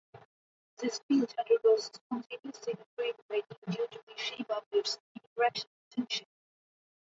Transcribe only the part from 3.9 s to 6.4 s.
to the shape of its interaction potential.